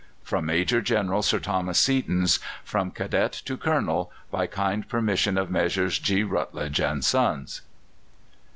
From 0.23 0.47
Major 0.47 0.81
General 0.81 1.21
Sir 1.21 1.37
Thomas 1.37 1.77
Seaton's 1.77 2.39
"From 2.63 2.89
Cadet 2.89 3.31
to 3.45 3.55
Colonel." 3.55 4.11
By 4.31 4.47
kind 4.47 4.89
permission 4.89 5.37
of 5.37 5.51
Messrs. 5.51 5.99
G. 5.99 6.23
Routledge 6.23 6.79
and 6.81 7.05
Sons. 7.05 7.61